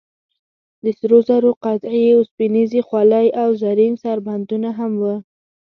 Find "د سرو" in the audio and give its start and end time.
0.83-1.19